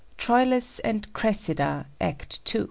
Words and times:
Troilus 0.17 0.79
and 0.79 1.13
Cressida, 1.13 1.85
Act 2.01 2.55
II. 2.55 2.59